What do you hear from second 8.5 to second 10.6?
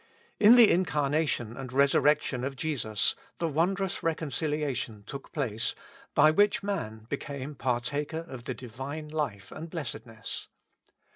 Divine life and blessedness.